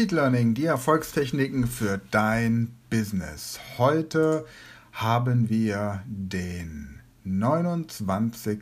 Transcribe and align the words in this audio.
Speedlearning, 0.00 0.54
die 0.54 0.64
Erfolgstechniken 0.64 1.66
für 1.66 2.00
dein 2.10 2.74
Business. 2.88 3.60
Heute 3.76 4.46
haben 4.92 5.50
wir 5.50 6.02
den 6.06 7.02
29. 7.24 8.60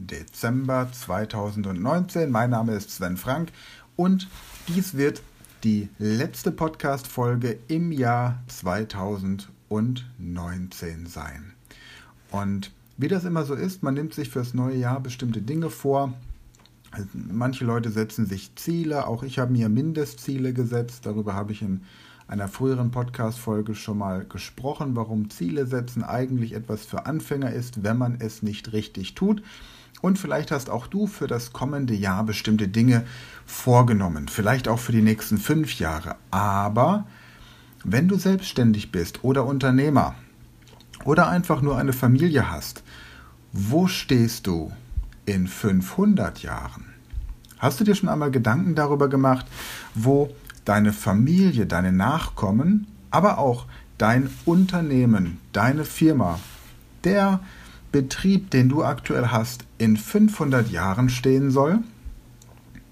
Dezember 0.00 0.90
2019. 0.92 2.30
Mein 2.30 2.50
Name 2.50 2.74
ist 2.74 2.90
Sven 2.90 3.16
Frank 3.16 3.52
und 3.96 4.28
dies 4.68 4.98
wird 4.98 5.22
die 5.64 5.88
letzte 5.98 6.52
Podcast-Folge 6.52 7.58
im 7.68 7.90
Jahr 7.90 8.42
2019 8.48 11.06
sein. 11.06 11.54
Und 12.30 12.70
wie 12.98 13.08
das 13.08 13.24
immer 13.24 13.46
so 13.46 13.54
ist, 13.54 13.82
man 13.82 13.94
nimmt 13.94 14.12
sich 14.12 14.28
fürs 14.28 14.52
neue 14.52 14.76
Jahr 14.76 15.00
bestimmte 15.00 15.40
Dinge 15.40 15.70
vor. 15.70 16.12
Manche 17.12 17.64
Leute 17.64 17.90
setzen 17.90 18.26
sich 18.26 18.54
Ziele, 18.56 19.06
auch 19.06 19.22
ich 19.22 19.38
habe 19.38 19.52
mir 19.52 19.68
Mindestziele 19.68 20.52
gesetzt. 20.52 21.04
Darüber 21.04 21.34
habe 21.34 21.52
ich 21.52 21.62
in 21.62 21.82
einer 22.28 22.48
früheren 22.48 22.90
Podcast-Folge 22.90 23.74
schon 23.74 23.98
mal 23.98 24.24
gesprochen, 24.24 24.96
warum 24.96 25.30
Ziele 25.30 25.66
setzen 25.66 26.02
eigentlich 26.02 26.54
etwas 26.54 26.84
für 26.84 27.06
Anfänger 27.06 27.52
ist, 27.52 27.84
wenn 27.84 27.98
man 27.98 28.16
es 28.20 28.42
nicht 28.42 28.72
richtig 28.72 29.14
tut. 29.14 29.42
Und 30.02 30.18
vielleicht 30.18 30.50
hast 30.50 30.68
auch 30.68 30.86
du 30.86 31.06
für 31.06 31.26
das 31.26 31.52
kommende 31.52 31.94
Jahr 31.94 32.24
bestimmte 32.24 32.68
Dinge 32.68 33.04
vorgenommen, 33.46 34.28
vielleicht 34.28 34.68
auch 34.68 34.78
für 34.78 34.92
die 34.92 35.02
nächsten 35.02 35.38
fünf 35.38 35.78
Jahre. 35.78 36.16
Aber 36.30 37.06
wenn 37.84 38.08
du 38.08 38.16
selbstständig 38.16 38.92
bist 38.92 39.24
oder 39.24 39.46
Unternehmer 39.46 40.14
oder 41.04 41.28
einfach 41.28 41.62
nur 41.62 41.76
eine 41.78 41.92
Familie 41.92 42.50
hast, 42.50 42.82
wo 43.52 43.86
stehst 43.86 44.46
du 44.46 44.72
in 45.26 45.46
500 45.46 46.42
Jahren? 46.42 46.86
Hast 47.58 47.80
du 47.80 47.84
dir 47.84 47.94
schon 47.94 48.08
einmal 48.08 48.30
Gedanken 48.30 48.74
darüber 48.74 49.08
gemacht, 49.08 49.46
wo 49.94 50.34
deine 50.64 50.92
Familie, 50.92 51.66
deine 51.66 51.92
Nachkommen, 51.92 52.86
aber 53.10 53.38
auch 53.38 53.66
dein 53.98 54.30
Unternehmen, 54.44 55.38
deine 55.52 55.84
Firma, 55.84 56.38
der 57.04 57.40
Betrieb, 57.92 58.50
den 58.50 58.68
du 58.68 58.84
aktuell 58.84 59.28
hast, 59.28 59.64
in 59.78 59.96
500 59.96 60.70
Jahren 60.70 61.08
stehen 61.08 61.50
soll? 61.50 61.78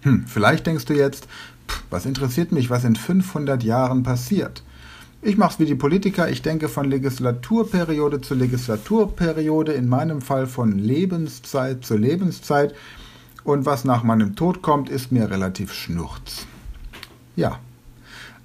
Hm, 0.02 0.26
vielleicht 0.26 0.66
denkst 0.66 0.86
du 0.86 0.94
jetzt, 0.94 1.28
pff, 1.68 1.82
was 1.90 2.06
interessiert 2.06 2.52
mich, 2.52 2.70
was 2.70 2.84
in 2.84 2.96
500 2.96 3.62
Jahren 3.62 4.02
passiert? 4.02 4.62
Ich 5.26 5.38
mache 5.38 5.54
es 5.54 5.58
wie 5.58 5.64
die 5.64 5.74
Politiker, 5.74 6.28
ich 6.28 6.42
denke 6.42 6.68
von 6.68 6.90
Legislaturperiode 6.90 8.20
zu 8.20 8.34
Legislaturperiode, 8.34 9.72
in 9.72 9.88
meinem 9.88 10.20
Fall 10.20 10.46
von 10.46 10.78
Lebenszeit 10.78 11.82
zu 11.82 11.96
Lebenszeit. 11.96 12.74
Und 13.42 13.64
was 13.64 13.86
nach 13.86 14.02
meinem 14.02 14.36
Tod 14.36 14.60
kommt, 14.60 14.90
ist 14.90 15.12
mir 15.12 15.30
relativ 15.30 15.72
schnurz. 15.72 16.46
Ja. 17.36 17.58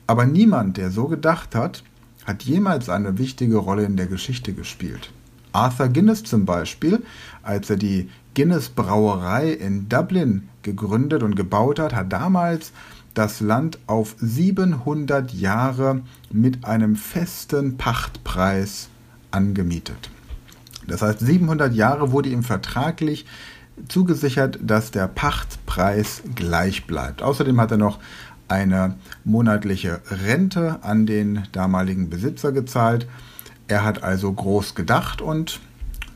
Aber 0.07 0.25
niemand, 0.25 0.77
der 0.77 0.89
so 0.89 1.09
gedacht 1.09 1.53
hat, 1.53 1.83
hat 2.23 2.43
jemals 2.43 2.87
eine 2.87 3.17
wichtige 3.17 3.57
Rolle 3.57 3.83
in 3.83 3.97
der 3.97 4.07
Geschichte 4.07 4.53
gespielt. 4.53 5.11
Arthur 5.51 5.89
Guinness 5.89 6.23
zum 6.23 6.45
Beispiel, 6.45 7.03
als 7.43 7.69
er 7.69 7.75
die 7.75 8.09
Guinness 8.35 8.69
Brauerei 8.69 9.51
in 9.51 9.89
Dublin 9.89 10.47
gegründet 10.61 11.23
und 11.23 11.35
gebaut 11.35 11.77
hat, 11.77 11.93
hat 11.93 12.13
damals 12.13 12.71
das 13.13 13.41
Land 13.41 13.79
auf 13.87 14.15
700 14.19 15.33
Jahre 15.33 16.01
mit 16.31 16.65
einem 16.65 16.95
festen 16.95 17.77
Pachtpreis 17.77 18.89
angemietet. 19.31 20.09
Das 20.87 21.01
heißt, 21.01 21.19
700 21.19 21.73
Jahre 21.73 22.11
wurde 22.11 22.29
ihm 22.29 22.43
vertraglich 22.43 23.25
zugesichert, 23.87 24.59
dass 24.61 24.91
der 24.91 25.07
Pachtpreis 25.07 26.23
gleich 26.35 26.87
bleibt. 26.87 27.21
Außerdem 27.21 27.59
hat 27.61 27.71
er 27.71 27.77
noch 27.77 27.99
eine 28.47 28.95
monatliche 29.23 30.01
Rente 30.09 30.79
an 30.81 31.05
den 31.05 31.43
damaligen 31.51 32.09
Besitzer 32.09 32.51
gezahlt. 32.51 33.07
Er 33.67 33.83
hat 33.83 34.03
also 34.03 34.31
groß 34.33 34.75
gedacht 34.75 35.21
und 35.21 35.59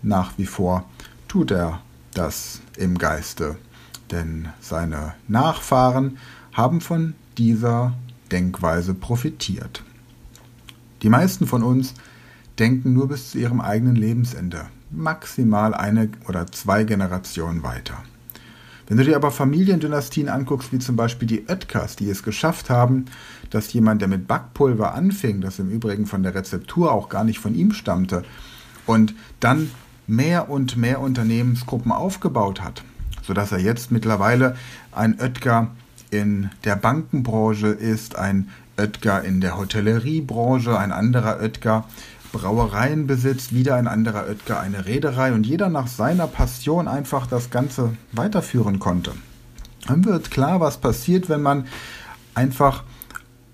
nach 0.02 0.38
wie 0.38 0.48
vor 0.48 0.86
tut 1.28 1.52
er 1.52 1.80
das 2.14 2.62
im 2.78 2.98
Geiste, 2.98 3.56
denn 4.12 4.50
seine 4.60 5.14
Nachfahren 5.28 6.18
haben 6.54 6.82
von 6.82 7.16
dieser 7.38 7.94
Denkweise 8.32 8.94
profitiert. 8.94 9.84
Die 11.02 11.10
meisten 11.10 11.48
von 11.48 11.64
uns 11.64 11.94
denken 12.60 12.94
nur 12.94 13.08
bis 13.08 13.32
zu 13.32 13.40
ihrem 13.40 13.60
eigenen 13.60 13.96
Lebensende, 13.96 14.68
maximal 14.92 15.74
eine 15.74 16.10
oder 16.28 16.48
zwei 16.48 16.84
Generationen 16.84 17.64
weiter. 17.64 17.98
Wenn 18.88 18.98
du 18.98 19.06
dir 19.06 19.16
aber 19.16 19.32
Familiendynastien 19.32 20.30
anguckst, 20.30 20.72
wie 20.72 20.80
zum 20.80 20.96
Beispiel 20.96 21.28
die 21.28 21.46
Oetkers, 21.48 21.96
die 21.96 22.10
es 22.10 22.22
geschafft 22.22 22.70
haben, 22.70 23.06
dass 23.50 23.72
jemand, 23.74 24.02
der 24.02 24.10
mit 24.10 24.28
Backpulver 24.28 24.94
anfing, 24.94 25.42
das 25.42 25.60
im 25.60 25.70
Übrigen 25.70 26.06
von 26.06 26.22
der 26.22 26.36
Rezeptur 26.36 26.92
auch 26.92 27.10
gar 27.10 27.24
nicht 27.24 27.40
von 27.40 27.56
ihm 27.56 27.72
stammte, 27.72 28.24
und 28.86 29.16
dann 29.40 29.72
mehr 30.06 30.50
und 30.50 30.76
mehr 30.76 31.00
Unternehmensgruppen 31.00 31.92
aufgebaut 31.92 32.62
hat, 32.62 32.84
sodass 33.22 33.54
er 33.54 33.60
jetzt 33.60 33.92
mittlerweile 33.92 34.58
ein 34.92 35.18
Oetker 35.20 35.72
in 36.14 36.52
der 36.64 36.76
Bankenbranche 36.76 37.68
ist, 37.68 38.16
ein 38.16 38.50
Oetker 38.78 39.24
in 39.24 39.42
der 39.42 39.58
Hotelleriebranche, 39.58 40.78
ein 40.78 40.92
anderer 40.92 41.42
Oetker 41.42 41.86
Brauereien 42.32 43.06
besitzt, 43.06 43.54
wieder 43.54 43.76
ein 43.76 43.88
anderer 43.88 44.28
Oetker 44.28 44.60
eine 44.60 44.86
Reederei 44.86 45.34
und 45.34 45.46
jeder 45.46 45.70
nach 45.70 45.88
seiner 45.88 46.28
Passion 46.28 46.88
einfach 46.88 47.28
das 47.28 47.50
Ganze 47.50 47.96
weiterführen 48.12 48.80
konnte. 48.80 49.12
Dann 49.88 50.06
wird 50.06 50.32
klar, 50.32 50.60
was 50.60 50.78
passiert, 50.78 51.30
wenn 51.30 51.42
man 51.42 51.68
einfach 52.34 52.84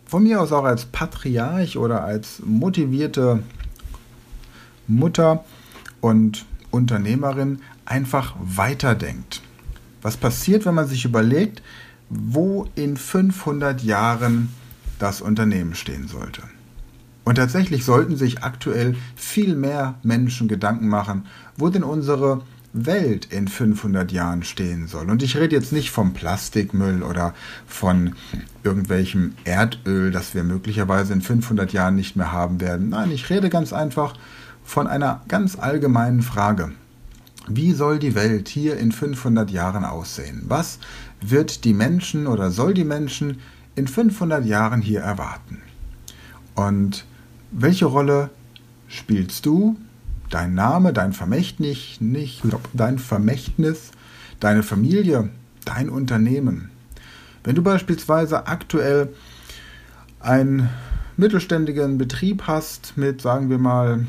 von 0.06 0.24
mir 0.24 0.42
aus 0.42 0.52
auch 0.52 0.64
als 0.64 0.86
Patriarch 0.86 1.78
oder 1.78 2.03
als 2.03 2.42
motivierte 2.46 3.44
Mutter 4.88 5.44
und 6.02 6.46
Unternehmerin 6.72 7.59
einfach 7.86 8.36
weiterdenkt. 8.40 9.42
Was 10.02 10.18
passiert, 10.18 10.66
wenn 10.66 10.75
man 10.75 10.88
sich 10.88 11.03
überlegt, 11.03 11.62
wo 12.09 12.68
in 12.75 12.97
500 12.97 13.84
Jahren 13.84 14.50
das 15.00 15.22
Unternehmen 15.22 15.75
stehen 15.75 16.08
sollte? 16.08 16.42
Und 17.24 17.36
tatsächlich 17.36 17.86
sollten 17.86 18.16
sich 18.16 18.44
aktuell 18.44 18.96
viel 19.16 19.56
mehr 19.56 19.96
Menschen 20.02 20.48
Gedanken 20.48 20.88
machen, 20.88 21.25
wo 21.58 21.69
denn 21.69 21.84
unsere 21.84 22.42
Welt 22.74 23.25
in 23.31 23.48
500 23.48 24.12
Jahren 24.12 24.44
stehen 24.44 24.88
soll. 24.88 25.09
Und 25.09 25.24
ich 25.24 25.38
rede 25.38 25.56
jetzt 25.56 25.72
nicht 25.72 25.92
vom 25.92 26.14
Plastikmüll 26.14 27.03
oder 27.03 27.34
von 27.68 28.16
irgendwelchem 28.64 29.34
Erdöl, 29.44 30.12
das 30.12 30.36
wir 30.36 30.44
möglicherweise 30.44 31.14
in 31.14 31.22
500 31.22 31.74
Jahren 31.74 31.96
nicht 31.96 32.16
mehr 32.16 32.31
haben 32.31 32.62
werden. 32.62 32.90
Nein, 32.90 33.12
ich 33.12 33.30
rede 33.30 33.50
ganz 33.50 33.74
einfach 33.74 34.14
von 34.64 34.88
einer 34.88 35.22
ganz 35.28 35.58
allgemeinen 35.58 36.22
Frage. 36.22 36.72
Wie 37.52 37.74
soll 37.74 37.98
die 37.98 38.14
Welt 38.14 38.48
hier 38.48 38.78
in 38.78 38.92
500 38.92 39.50
Jahren 39.50 39.84
aussehen? 39.84 40.44
Was 40.48 40.78
wird 41.20 41.66
die 41.66 41.74
Menschen 41.74 42.28
oder 42.28 42.52
soll 42.52 42.76
die 42.76 42.84
Menschen 42.84 43.40
in 43.75 43.88
500 43.88 44.46
Jahren 44.46 44.81
hier 44.84 45.01
erwarten? 45.01 45.63
Und 46.54 47.06
welche 47.51 47.88
Rolle 47.88 48.30
spielst 48.88 49.48
du, 49.48 49.78
dein 50.30 50.54
Name, 50.54 50.94
dein 50.94 51.12
Vermächtnis, 51.12 52.00
nicht, 52.00 52.44
dein 52.74 53.00
Vermächtnis, 53.00 53.90
deine 54.40 54.62
Familie, 54.62 55.30
dein 55.66 55.90
Unternehmen? 55.90 56.69
Wenn 57.44 57.56
du 57.56 57.63
beispielsweise 57.63 58.45
aktuell 58.45 59.10
einen 60.19 60.69
mittelständigen 61.18 61.98
Betrieb 61.98 62.44
hast 62.45 62.95
mit, 62.95 63.22
sagen 63.22 63.50
wir 63.50 63.57
mal, 63.57 64.06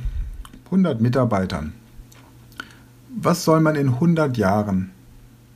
100 0.66 1.00
Mitarbeitern, 1.00 1.72
was 3.16 3.44
soll 3.44 3.60
man 3.60 3.76
in 3.76 3.88
100 3.88 4.36
Jahren 4.36 4.90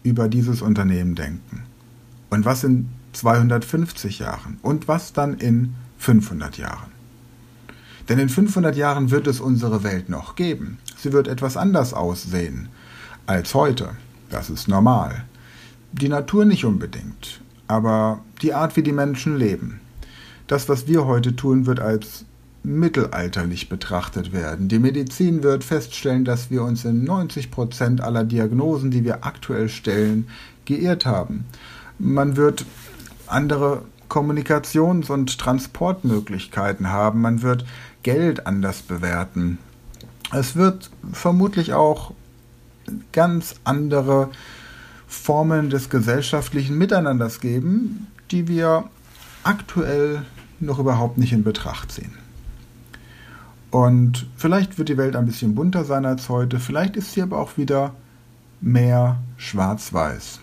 über 0.02 0.28
dieses 0.28 0.62
Unternehmen 0.62 1.14
denken? 1.14 1.62
Und 2.30 2.44
was 2.44 2.64
in 2.64 2.88
250 3.12 4.18
Jahren? 4.18 4.58
Und 4.62 4.88
was 4.88 5.12
dann 5.12 5.34
in 5.34 5.74
500 5.98 6.58
Jahren? 6.58 6.92
Denn 8.08 8.18
in 8.18 8.28
500 8.28 8.76
Jahren 8.76 9.10
wird 9.10 9.26
es 9.26 9.40
unsere 9.40 9.82
Welt 9.82 10.08
noch 10.08 10.34
geben. 10.34 10.78
Sie 10.96 11.12
wird 11.12 11.28
etwas 11.28 11.56
anders 11.56 11.94
aussehen 11.94 12.68
als 13.26 13.54
heute. 13.54 13.90
Das 14.30 14.50
ist 14.50 14.68
normal. 14.68 15.24
Die 15.92 16.08
Natur 16.08 16.44
nicht 16.44 16.64
unbedingt. 16.64 17.40
aber 17.66 18.20
die 18.42 18.52
Art, 18.52 18.76
wie 18.76 18.82
die 18.82 18.92
Menschen 18.92 19.38
leben. 19.38 19.80
Das, 20.46 20.68
was 20.68 20.86
wir 20.86 21.06
heute 21.06 21.34
tun, 21.34 21.66
wird 21.66 21.80
als 21.80 22.24
mittelalterlich 22.64 23.68
betrachtet 23.68 24.32
werden. 24.32 24.68
Die 24.68 24.78
Medizin 24.78 25.42
wird 25.42 25.62
feststellen, 25.62 26.24
dass 26.24 26.50
wir 26.50 26.62
uns 26.62 26.84
in 26.84 27.04
90 27.04 27.50
Prozent 27.50 28.00
aller 28.00 28.24
Diagnosen, 28.24 28.90
die 28.90 29.04
wir 29.04 29.24
aktuell 29.24 29.68
stellen, 29.68 30.28
geirrt 30.64 31.04
haben. 31.04 31.44
Man 31.98 32.36
wird 32.36 32.64
andere 33.26 33.82
Kommunikations- 34.08 35.10
und 35.10 35.38
Transportmöglichkeiten 35.38 36.88
haben. 36.88 37.20
Man 37.20 37.42
wird 37.42 37.66
Geld 38.02 38.46
anders 38.46 38.82
bewerten. 38.82 39.58
Es 40.32 40.56
wird 40.56 40.90
vermutlich 41.12 41.74
auch 41.74 42.12
ganz 43.12 43.56
andere 43.64 44.30
Formen 45.06 45.70
des 45.70 45.90
gesellschaftlichen 45.90 46.78
Miteinanders 46.78 47.40
geben, 47.40 48.08
die 48.30 48.48
wir 48.48 48.84
aktuell 49.42 50.22
noch 50.60 50.78
überhaupt 50.78 51.18
nicht 51.18 51.32
in 51.32 51.44
Betracht 51.44 51.92
ziehen. 51.92 52.23
Und 53.74 54.28
vielleicht 54.36 54.78
wird 54.78 54.88
die 54.88 54.96
Welt 54.96 55.16
ein 55.16 55.26
bisschen 55.26 55.56
bunter 55.56 55.84
sein 55.84 56.06
als 56.06 56.28
heute, 56.28 56.60
vielleicht 56.60 56.94
ist 56.94 57.12
sie 57.12 57.22
aber 57.22 57.40
auch 57.40 57.56
wieder 57.56 57.92
mehr 58.60 59.18
schwarz-weiß, 59.36 60.38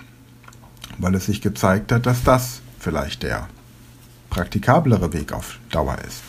weil 0.98 1.16
es 1.16 1.28
sich 1.28 1.40
gezeigt 1.40 1.94
hat, 1.94 2.06
dass 2.06 2.26
das 2.26 2.60
vielleicht 2.78 3.24
der 3.24 3.48
praktikablere 4.30 5.14
Weg 5.14 5.32
auf 5.32 5.60
Dauer 5.70 5.98
ist. 6.06 6.22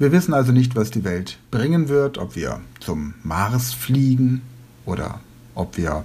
Wir 0.00 0.10
wissen 0.10 0.34
also 0.34 0.50
nicht, 0.50 0.74
was 0.74 0.90
die 0.90 1.04
Welt 1.04 1.38
bringen 1.52 1.88
wird, 1.88 2.18
ob 2.18 2.34
wir 2.34 2.60
zum 2.80 3.14
Mars 3.22 3.72
fliegen 3.72 4.42
oder 4.86 5.20
ob 5.54 5.76
wir 5.76 6.04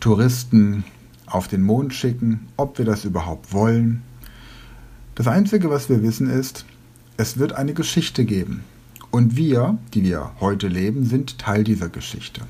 Touristen 0.00 0.82
auf 1.26 1.46
den 1.46 1.62
Mond 1.62 1.94
schicken, 1.94 2.48
ob 2.56 2.76
wir 2.78 2.84
das 2.84 3.04
überhaupt 3.04 3.52
wollen. 3.52 4.02
Das 5.14 5.28
Einzige, 5.28 5.70
was 5.70 5.88
wir 5.88 6.02
wissen, 6.02 6.28
ist, 6.28 6.64
es 7.16 7.38
wird 7.38 7.52
eine 7.52 7.72
Geschichte 7.72 8.24
geben. 8.24 8.64
Und 9.16 9.34
wir, 9.34 9.78
die 9.94 10.04
wir 10.04 10.32
heute 10.40 10.68
leben, 10.68 11.06
sind 11.06 11.38
Teil 11.38 11.64
dieser 11.64 11.88
Geschichte. 11.88 12.42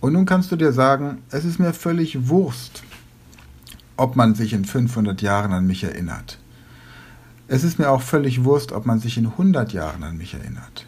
Und 0.00 0.14
nun 0.14 0.26
kannst 0.26 0.50
du 0.50 0.56
dir 0.56 0.72
sagen, 0.72 1.18
es 1.30 1.44
ist 1.44 1.60
mir 1.60 1.72
völlig 1.72 2.26
Wurst, 2.26 2.82
ob 3.96 4.16
man 4.16 4.34
sich 4.34 4.52
in 4.52 4.64
500 4.64 5.22
Jahren 5.22 5.52
an 5.52 5.64
mich 5.64 5.84
erinnert. 5.84 6.40
Es 7.46 7.62
ist 7.62 7.78
mir 7.78 7.90
auch 7.90 8.02
völlig 8.02 8.42
Wurst, 8.42 8.72
ob 8.72 8.86
man 8.86 8.98
sich 8.98 9.18
in 9.18 9.26
100 9.26 9.72
Jahren 9.72 10.02
an 10.02 10.18
mich 10.18 10.34
erinnert. 10.34 10.84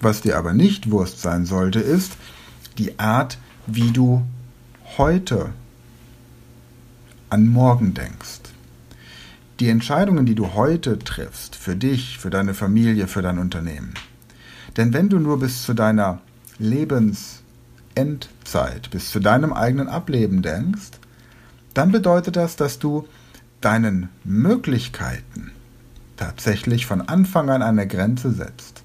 Was 0.00 0.22
dir 0.22 0.36
aber 0.36 0.52
nicht 0.52 0.90
Wurst 0.90 1.20
sein 1.20 1.46
sollte, 1.46 1.78
ist 1.78 2.16
die 2.78 2.98
Art, 2.98 3.38
wie 3.68 3.92
du 3.92 4.24
heute 4.98 5.52
an 7.30 7.46
morgen 7.46 7.94
denkst. 7.94 8.40
Die 9.60 9.68
Entscheidungen, 9.68 10.26
die 10.26 10.34
du 10.34 10.54
heute 10.54 10.98
triffst, 10.98 11.54
für 11.54 11.76
dich, 11.76 12.18
für 12.18 12.30
deine 12.30 12.54
Familie, 12.54 13.06
für 13.06 13.22
dein 13.22 13.38
Unternehmen. 13.38 13.94
Denn 14.76 14.92
wenn 14.92 15.08
du 15.08 15.20
nur 15.20 15.38
bis 15.38 15.62
zu 15.62 15.74
deiner 15.74 16.20
Lebensendzeit, 16.58 18.90
bis 18.90 19.10
zu 19.10 19.20
deinem 19.20 19.52
eigenen 19.52 19.86
Ableben 19.88 20.42
denkst, 20.42 20.90
dann 21.72 21.92
bedeutet 21.92 22.34
das, 22.36 22.56
dass 22.56 22.80
du 22.80 23.06
deinen 23.60 24.08
Möglichkeiten 24.24 25.52
tatsächlich 26.16 26.86
von 26.86 27.00
Anfang 27.00 27.48
an 27.50 27.62
eine 27.62 27.86
Grenze 27.86 28.32
setzt. 28.32 28.82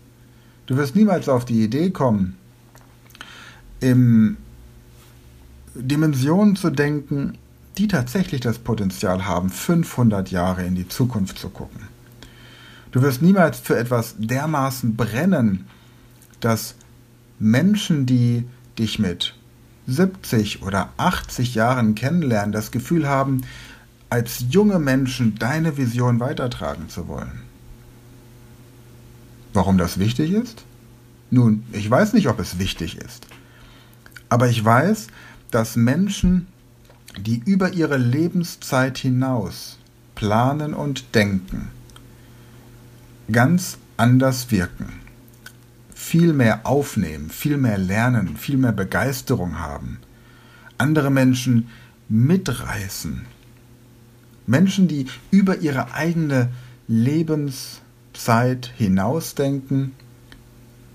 Du 0.67 0.77
wirst 0.77 0.95
niemals 0.95 1.27
auf 1.29 1.45
die 1.45 1.63
Idee 1.63 1.89
kommen, 1.89 2.37
in 3.79 4.37
Dimensionen 5.73 6.55
zu 6.55 6.69
denken, 6.69 7.39
die 7.79 7.87
tatsächlich 7.87 8.41
das 8.41 8.59
Potenzial 8.59 9.25
haben, 9.25 9.49
500 9.49 10.31
Jahre 10.31 10.65
in 10.65 10.75
die 10.75 10.89
Zukunft 10.89 11.39
zu 11.39 11.49
gucken. 11.49 11.87
Du 12.91 13.01
wirst 13.01 13.21
niemals 13.21 13.59
für 13.59 13.77
etwas 13.77 14.15
dermaßen 14.17 14.97
brennen, 14.97 15.65
dass 16.41 16.75
Menschen, 17.39 18.05
die 18.05 18.43
dich 18.77 18.99
mit 18.99 19.33
70 19.87 20.61
oder 20.63 20.89
80 20.97 21.55
Jahren 21.55 21.95
kennenlernen, 21.95 22.51
das 22.51 22.71
Gefühl 22.71 23.07
haben, 23.07 23.43
als 24.09 24.43
junge 24.49 24.79
Menschen 24.79 25.35
deine 25.35 25.77
Vision 25.77 26.19
weitertragen 26.19 26.89
zu 26.89 27.07
wollen. 27.07 27.43
Warum 29.53 29.77
das 29.77 29.99
wichtig 29.99 30.33
ist? 30.33 30.65
Nun, 31.31 31.63
ich 31.71 31.89
weiß 31.89 32.11
nicht, 32.13 32.27
ob 32.27 32.39
es 32.39 32.59
wichtig 32.59 32.97
ist. 32.97 33.27
Aber 34.27 34.49
ich 34.49 34.63
weiß, 34.63 35.07
dass 35.49 35.77
Menschen, 35.77 36.47
die 37.17 37.41
über 37.45 37.73
ihre 37.73 37.97
Lebenszeit 37.97 38.97
hinaus 38.97 39.77
planen 40.15 40.73
und 40.73 41.15
denken, 41.15 41.69
ganz 43.31 43.77
anders 43.97 44.51
wirken, 44.51 44.93
viel 45.93 46.33
mehr 46.33 46.65
aufnehmen, 46.65 47.29
viel 47.29 47.57
mehr 47.57 47.77
lernen, 47.77 48.37
viel 48.37 48.57
mehr 48.57 48.71
Begeisterung 48.71 49.59
haben, 49.59 49.99
andere 50.77 51.09
Menschen 51.09 51.69
mitreißen, 52.09 53.25
Menschen, 54.45 54.87
die 54.87 55.05
über 55.31 55.57
ihre 55.59 55.93
eigene 55.93 56.49
Lebenszeit 56.87 58.71
hinausdenken, 58.77 59.93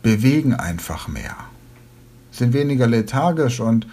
bewegen 0.03 0.55
einfach 0.55 1.09
mehr, 1.09 1.37
sind 2.31 2.53
weniger 2.53 2.87
lethargisch 2.87 3.61
und 3.61 3.87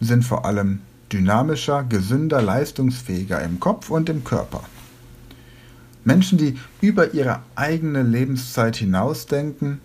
sind 0.00 0.24
vor 0.24 0.44
allem 0.44 0.80
dynamischer, 1.12 1.84
gesünder, 1.84 2.42
leistungsfähiger 2.42 3.42
im 3.42 3.60
Kopf 3.60 3.90
und 3.90 4.08
im 4.08 4.24
Körper. 4.24 4.62
Menschen, 6.04 6.38
die 6.38 6.58
über 6.80 7.14
ihre 7.14 7.40
eigene 7.54 8.02
Lebenszeit 8.02 8.76
hinausdenken, 8.76 9.80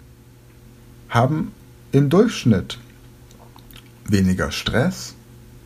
haben 1.10 1.52
im 1.92 2.10
Durchschnitt 2.10 2.80
weniger 4.06 4.52
Stress, 4.52 5.14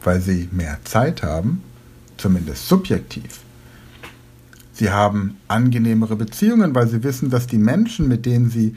weil 0.03 0.19
sie 0.19 0.49
mehr 0.51 0.79
Zeit 0.83 1.23
haben 1.23 1.63
zumindest 2.17 2.67
subjektiv. 2.67 3.41
Sie 4.73 4.89
haben 4.91 5.37
angenehmere 5.47 6.15
Beziehungen, 6.15 6.73
weil 6.73 6.87
sie 6.87 7.03
wissen, 7.03 7.29
dass 7.29 7.47
die 7.47 7.57
Menschen, 7.57 8.07
mit 8.07 8.25
denen 8.25 8.49
sie 8.49 8.75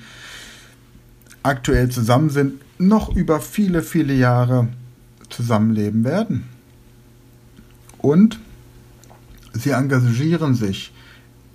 aktuell 1.43 1.91
zusammen 1.91 2.31
sind, 2.31 2.61
noch 2.79 3.15
über 3.15 3.41
viele, 3.41 3.83
viele 3.83 4.15
Jahre 4.15 4.69
zusammenleben 5.29 6.05
werden. 6.05 6.54
Und 8.05 8.39
sie 9.55 9.71
engagieren 9.71 10.55
sich 10.55 10.93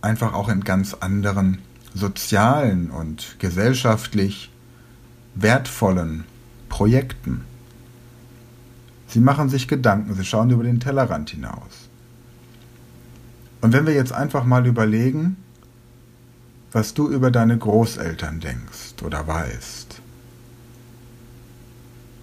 einfach 0.02 0.34
auch 0.34 0.50
in 0.50 0.64
ganz 0.64 0.96
anderen 0.96 1.60
sozialen 1.94 2.90
und 2.90 3.36
gesellschaftlich 3.38 4.50
wertvollen 5.36 6.24
Projekten. 6.68 7.46
Sie 9.06 9.20
machen 9.20 9.48
sich 9.48 9.68
Gedanken, 9.68 10.16
sie 10.16 10.26
schauen 10.26 10.50
über 10.50 10.64
den 10.64 10.80
Tellerrand 10.80 11.30
hinaus. 11.30 11.88
Und 13.62 13.72
wenn 13.72 13.86
wir 13.86 13.94
jetzt 13.94 14.12
einfach 14.12 14.44
mal 14.44 14.66
überlegen, 14.66 15.38
was 16.72 16.96
du 16.96 17.10
über 17.10 17.30
deine 17.30 17.60
Großeltern 17.60 18.40
denkst 18.40 19.04
oder 19.04 19.28
weißt, 19.28 20.02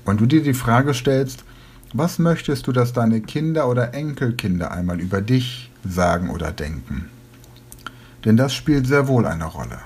und 0.04 0.20
du 0.20 0.26
dir 0.26 0.42
die 0.42 0.54
Frage 0.54 0.94
stellst, 0.94 1.44
was 1.92 2.18
möchtest 2.18 2.66
du, 2.66 2.72
dass 2.72 2.92
deine 2.92 3.20
Kinder 3.20 3.68
oder 3.68 3.94
Enkelkinder 3.94 4.70
einmal 4.70 5.00
über 5.00 5.20
dich 5.20 5.70
sagen 5.88 6.30
oder 6.30 6.52
denken? 6.52 7.08
Denn 8.24 8.36
das 8.36 8.54
spielt 8.54 8.86
sehr 8.86 9.08
wohl 9.08 9.26
eine 9.26 9.44
Rolle. 9.44 9.78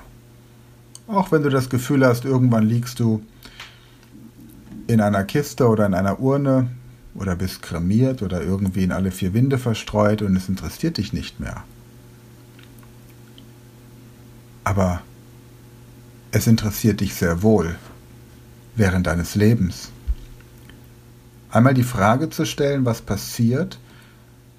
Auch 1.07 1.31
wenn 1.31 1.43
du 1.43 1.49
das 1.49 1.69
Gefühl 1.69 2.05
hast, 2.05 2.25
irgendwann 2.25 2.63
liegst 2.63 2.99
du 2.99 3.21
in 4.87 5.01
einer 5.01 5.23
Kiste 5.23 5.67
oder 5.67 5.85
in 5.85 5.93
einer 5.93 6.19
Urne 6.19 6.69
oder 7.13 7.35
bist 7.35 7.61
kremiert 7.61 8.21
oder 8.21 8.41
irgendwie 8.41 8.83
in 8.83 8.91
alle 8.91 9.11
vier 9.11 9.33
Winde 9.33 9.57
verstreut 9.57 10.21
und 10.21 10.35
es 10.35 10.49
interessiert 10.49 10.97
dich 10.97 11.13
nicht 11.13 11.39
mehr. 11.39 11.63
Aber 14.63 15.01
es 16.31 16.47
interessiert 16.47 17.01
dich 17.01 17.13
sehr 17.13 17.43
wohl 17.43 17.75
während 18.75 19.07
deines 19.07 19.35
Lebens. 19.35 19.91
Einmal 21.51 21.73
die 21.73 21.83
Frage 21.83 22.29
zu 22.29 22.45
stellen, 22.45 22.85
was 22.85 23.01
passiert, 23.01 23.77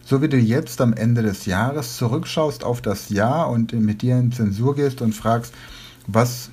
so 0.04 0.20
wie 0.20 0.28
du 0.28 0.36
jetzt 0.36 0.80
am 0.80 0.92
Ende 0.92 1.22
des 1.22 1.46
Jahres 1.46 1.96
zurückschaust 1.96 2.64
auf 2.64 2.80
das 2.82 3.08
Jahr 3.08 3.48
und 3.50 3.72
mit 3.72 4.02
dir 4.02 4.18
in 4.18 4.32
Zensur 4.32 4.74
gehst 4.74 5.00
und 5.00 5.14
fragst, 5.14 5.54
was 6.06 6.50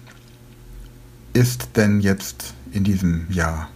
ist 1.34 1.76
denn 1.76 2.00
jetzt 2.00 2.54
in 2.72 2.84
diesem 2.84 3.30
Jahr 3.30 3.70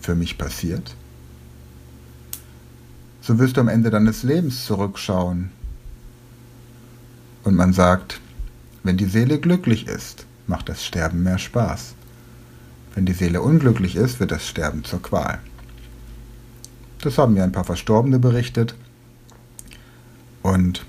für 0.00 0.14
mich 0.14 0.36
passiert? 0.36 0.94
so 3.20 3.38
wirst 3.38 3.56
du 3.56 3.60
am 3.60 3.68
Ende 3.68 3.90
deines 3.90 4.22
Lebens 4.22 4.64
zurückschauen. 4.64 5.50
Und 7.44 7.54
man 7.54 7.72
sagt, 7.72 8.20
wenn 8.82 8.96
die 8.96 9.06
Seele 9.06 9.38
glücklich 9.38 9.86
ist, 9.86 10.26
macht 10.46 10.68
das 10.68 10.84
Sterben 10.84 11.22
mehr 11.22 11.38
Spaß. 11.38 11.94
Wenn 12.94 13.06
die 13.06 13.12
Seele 13.12 13.40
unglücklich 13.40 13.94
ist, 13.94 14.20
wird 14.20 14.32
das 14.32 14.48
Sterben 14.48 14.84
zur 14.84 15.00
Qual. 15.00 15.38
Das 17.02 17.16
haben 17.16 17.34
mir 17.34 17.44
ein 17.44 17.52
paar 17.52 17.64
Verstorbene 17.64 18.18
berichtet. 18.18 18.74
Und 20.42 20.84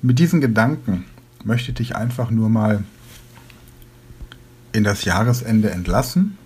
mit 0.00 0.18
diesen 0.18 0.40
Gedanken 0.40 1.04
möchte 1.44 1.70
ich 1.70 1.76
dich 1.76 1.96
einfach 1.96 2.30
nur 2.30 2.48
mal 2.48 2.84
in 4.72 4.84
das 4.84 5.04
Jahresende 5.04 5.70
entlassen 5.70 6.38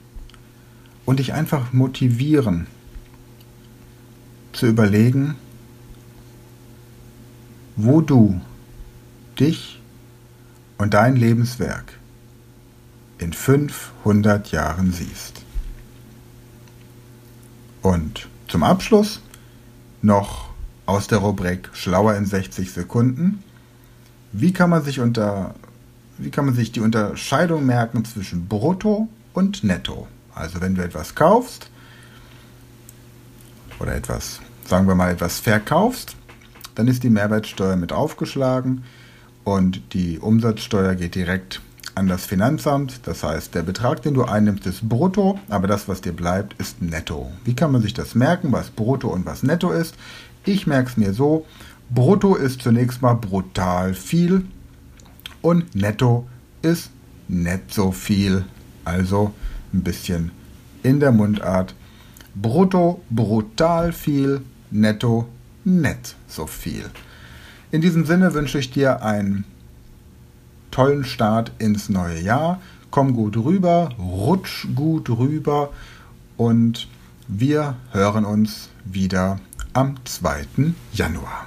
und 1.05 1.21
dich 1.21 1.33
einfach 1.33 1.73
motivieren 1.73 2.67
zu 4.53 4.67
überlegen, 4.67 5.37
wo 7.77 8.01
du 8.01 8.41
dich 9.39 9.81
und 10.79 10.95
dein 10.95 11.15
Lebenswerk 11.15 11.93
in 13.19 13.33
500 13.33 14.51
Jahren 14.51 14.93
siehst. 14.93 15.46
Und 17.87 18.26
zum 18.49 18.64
Abschluss 18.64 19.21
noch 20.02 20.49
aus 20.87 21.07
der 21.07 21.19
Rubrik 21.19 21.71
Schlauer 21.73 22.16
in 22.16 22.26
60 22.26 22.73
Sekunden. 22.73 23.45
Wie 24.33 24.52
kann 24.52 24.71
man 24.71 24.83
sich 24.83 24.99
unter 24.99 25.55
wie 26.19 26.31
kann 26.31 26.47
man 26.47 26.55
sich 26.57 26.73
die 26.73 26.81
Unterscheidung 26.81 27.64
merken 27.64 28.05
zwischen 28.05 28.49
Brutto 28.49 29.07
und 29.35 29.62
Netto? 29.62 30.09
Also 30.35 30.61
wenn 30.61 30.75
du 30.75 30.83
etwas 30.83 31.14
kaufst 31.14 31.71
oder 33.78 33.95
etwas, 33.95 34.40
sagen 34.66 34.88
wir 34.88 34.97
mal, 34.97 35.12
etwas 35.12 35.38
verkaufst, 35.38 36.16
dann 36.75 36.88
ist 36.88 37.05
die 37.05 37.11
Mehrwertsteuer 37.11 37.76
mit 37.76 37.93
aufgeschlagen 37.93 38.83
und 39.45 39.95
die 39.95 40.19
Umsatzsteuer 40.19 40.97
geht 40.97 41.14
direkt 41.14 41.61
an 41.97 42.07
das 42.07 42.26
Finanzamt. 42.26 43.00
Das 43.05 43.25
heißt, 43.25 43.55
der 43.55 43.62
Betrag, 43.62 44.03
den 44.03 44.15
du 44.15 44.25
einnimmst, 44.25 44.67
ist 44.67 44.88
brutto, 44.88 45.41
aber 45.49 45.67
das, 45.67 45.88
was 45.88 46.03
dir 46.03 46.12
bleibt, 46.12 46.55
ist 46.61 46.81
netto. 46.81 47.33
Wie 47.45 47.57
kann 47.57 47.73
man 47.73 47.83
sich 47.83 47.95
das 47.95 48.15
merken, 48.15 48.53
was 48.53 48.71
brutto 48.71 49.09
und 49.09 49.26
was 49.26 49.43
netto 49.43 49.73
ist? 49.73 49.97
Ich 50.45 50.67
merke 50.67 50.91
es 50.91 50.97
mir 50.97 51.12
so. 51.12 51.47
Brutto 51.91 52.37
ist 52.37 52.62
zunächst 52.62 53.00
mal 53.00 53.15
brutal 53.15 53.95
viel 53.95 54.45
und 55.41 55.75
netto 55.75 56.29
ist 56.62 56.91
nicht 57.29 57.73
so 57.73 57.93
viel. 57.93 58.45
Also 58.85 59.33
ein 59.73 59.83
bisschen 59.83 60.33
in 60.83 61.00
der 61.00 61.12
Mundart. 61.12 61.75
Brutto 62.35 63.00
brutal 63.09 63.93
viel, 63.93 64.43
netto 64.71 65.26
nett 65.65 66.15
so 66.29 66.47
viel. 66.47 66.85
In 67.71 67.81
diesem 67.81 68.05
Sinne 68.05 68.35
wünsche 68.35 68.59
ich 68.59 68.71
dir 68.71 69.03
einen 69.03 69.45
tollen 70.76 71.04
Start 71.04 71.52
ins 71.59 71.88
neue 71.88 72.21
Jahr. 72.21 72.61
Komm 72.90 73.14
gut 73.14 73.35
rüber, 73.38 73.88
rutsch 73.99 74.66
gut 74.75 75.09
rüber 75.09 75.71
und 76.37 76.87
wir 77.28 77.76
hören 77.92 78.26
uns 78.26 78.68
wieder 78.85 79.40
am 79.73 79.97
2. 80.04 80.45
Januar. 80.92 81.47